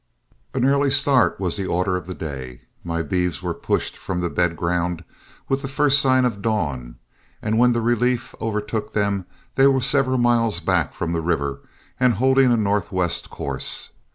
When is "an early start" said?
0.55-1.39